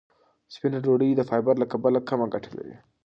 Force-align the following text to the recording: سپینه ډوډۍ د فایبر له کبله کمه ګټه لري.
سپینه 0.53 0.79
ډوډۍ 0.83 1.09
د 1.15 1.21
فایبر 1.29 1.55
له 1.59 1.65
کبله 1.71 1.99
کمه 2.09 2.25
ګټه 2.33 2.51
لري. 2.57 2.75